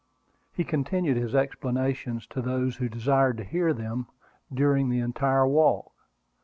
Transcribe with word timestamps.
He 0.51 0.63
continued 0.63 1.15
his 1.15 1.35
explanations 1.35 2.25
to 2.31 2.41
those 2.41 2.77
who 2.77 2.89
desired 2.89 3.37
to 3.37 3.43
hear 3.43 3.71
them 3.71 4.07
during 4.51 4.89
the 4.89 4.97
entire 4.97 5.47
walk. 5.47 5.91